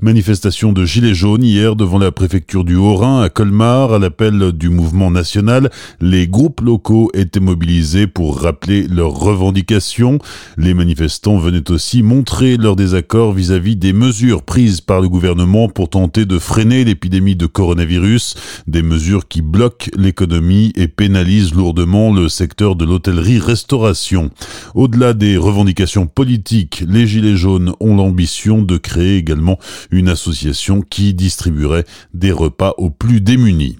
Manifestation 0.00 0.72
de 0.72 0.86
gilets 0.86 1.12
jaunes 1.12 1.44
hier 1.44 1.76
devant 1.76 1.98
la 1.98 2.12
préfecture 2.12 2.64
du 2.64 2.76
Haut-Rhin 2.76 3.20
à 3.20 3.28
Colmar 3.28 3.92
à 3.92 3.98
l'appel 3.98 4.52
du 4.52 4.70
mouvement 4.70 5.10
national. 5.10 5.70
Les 6.00 6.26
groupes 6.26 6.62
locaux 6.62 7.10
étaient 7.12 7.40
mobilisés 7.40 7.89
pour 8.06 8.40
rappeler 8.40 8.86
leurs 8.86 9.12
revendications. 9.12 10.18
Les 10.56 10.74
manifestants 10.74 11.38
venaient 11.38 11.70
aussi 11.70 12.02
montrer 12.02 12.56
leur 12.56 12.76
désaccord 12.76 13.32
vis-à-vis 13.32 13.76
des 13.76 13.92
mesures 13.92 14.42
prises 14.42 14.80
par 14.80 15.00
le 15.00 15.08
gouvernement 15.08 15.68
pour 15.68 15.88
tenter 15.90 16.24
de 16.24 16.38
freiner 16.38 16.84
l'épidémie 16.84 17.36
de 17.36 17.46
coronavirus, 17.46 18.36
des 18.66 18.82
mesures 18.82 19.26
qui 19.26 19.42
bloquent 19.42 19.90
l'économie 19.96 20.72
et 20.76 20.88
pénalisent 20.88 21.54
lourdement 21.54 22.12
le 22.12 22.28
secteur 22.28 22.76
de 22.76 22.84
l'hôtellerie-restauration. 22.84 24.30
Au-delà 24.74 25.12
des 25.12 25.36
revendications 25.36 26.06
politiques, 26.06 26.84
les 26.88 27.06
Gilets 27.06 27.36
jaunes 27.36 27.74
ont 27.80 27.96
l'ambition 27.96 28.62
de 28.62 28.76
créer 28.76 29.16
également 29.16 29.58
une 29.90 30.08
association 30.08 30.82
qui 30.82 31.12
distribuerait 31.14 31.84
des 32.14 32.32
repas 32.32 32.74
aux 32.78 32.90
plus 32.90 33.20
démunis. 33.20 33.76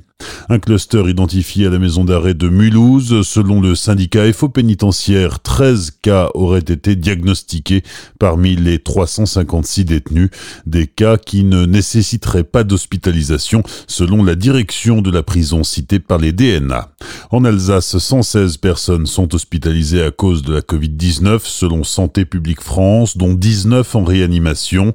Un 0.48 0.58
cluster 0.58 1.02
identifié 1.08 1.66
à 1.66 1.70
la 1.70 1.78
maison 1.78 2.04
d'arrêt 2.04 2.34
de 2.34 2.48
Mulhouse. 2.48 3.22
Selon 3.26 3.60
le 3.60 3.74
syndicat 3.74 4.32
FO 4.32 4.48
pénitentiaire, 4.48 5.40
13 5.40 5.92
cas 6.02 6.30
auraient 6.34 6.58
été 6.58 6.96
diagnostiqués 6.96 7.82
parmi 8.18 8.56
les 8.56 8.78
356 8.78 9.84
détenus. 9.84 10.30
Des 10.66 10.86
cas 10.86 11.16
qui 11.16 11.44
ne 11.44 11.66
nécessiteraient 11.66 12.44
pas 12.44 12.64
d'hospitalisation 12.64 13.62
selon 13.86 14.24
la 14.24 14.34
direction 14.34 15.02
de 15.02 15.10
la 15.10 15.22
prison 15.22 15.64
citée 15.64 15.98
par 15.98 16.18
les 16.18 16.32
DNA. 16.32 16.88
En 17.30 17.44
Alsace, 17.44 17.98
116 17.98 18.56
personnes 18.56 19.06
sont 19.06 19.34
hospitalisées 19.34 20.02
à 20.02 20.10
cause 20.10 20.42
de 20.42 20.52
la 20.52 20.60
Covid-19 20.60 21.40
selon 21.44 21.84
Santé 21.84 22.24
publique 22.24 22.62
France, 22.62 23.16
dont 23.16 23.34
19 23.34 23.94
en 23.94 24.04
réanimation. 24.04 24.92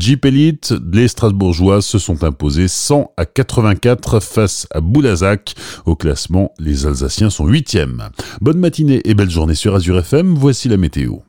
Les 0.93 1.09
Strasbourgeois 1.09 1.83
se 1.83 1.99
sont 1.99 2.25
imposés 2.25 2.69
100 2.69 3.13
à 3.17 3.25
84 3.25 4.21
face 4.21 4.67
à 4.71 4.81
Boulazac. 4.81 5.55
Au 5.87 5.97
classement, 5.97 6.53
les 6.59 6.87
Alsaciens 6.87 7.31
sont 7.31 7.47
huitièmes. 7.47 8.11
Bonne 8.41 8.59
matinée 8.59 9.01
et 9.05 9.15
belle 9.15 9.31
journée 9.31 9.55
sur 9.55 9.75
Azure 9.75 9.99
FM, 9.99 10.35
voici 10.35 10.69
la 10.69 10.77
météo. 10.77 11.23